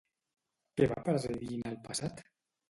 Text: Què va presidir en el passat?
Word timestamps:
Què 0.81 0.87
va 0.93 0.97
presidir 1.09 1.51
en 1.59 1.69
el 1.73 1.79
passat? 1.85 2.25